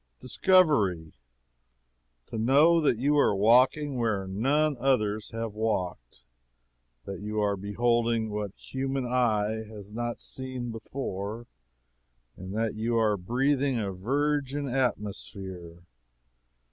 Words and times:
Discovery! 0.19 1.13
To 2.29 2.39
know 2.39 2.81
that 2.81 2.97
you 2.97 3.19
are 3.19 3.35
walking 3.35 3.99
where 3.99 4.25
none 4.27 4.75
others 4.79 5.29
have 5.29 5.53
walked; 5.53 6.23
that 7.05 7.19
you 7.19 7.39
are 7.39 7.55
beholding 7.55 8.31
what 8.31 8.55
human 8.55 9.05
eye 9.05 9.63
has 9.69 9.91
not 9.91 10.17
seen 10.17 10.71
before; 10.71 11.45
that 12.35 12.73
you 12.73 12.97
are 12.97 13.15
breathing 13.15 13.77
a 13.77 13.91
virgin 13.93 14.67
atmosphere. 14.67 15.83